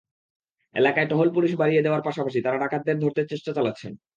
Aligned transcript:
এলাকায় 0.75 1.07
টহল 1.07 1.29
পুলিশ 1.35 1.51
বাড়িয়ে 1.55 1.83
দেওয়ার 1.85 2.05
পাশাপাশি 2.07 2.39
তাঁরা 2.41 2.61
ডাকাতদের 2.63 2.97
ধরতে 2.99 3.21
চেষ্টা 3.31 3.51
চালাচ্ছেন। 3.53 3.91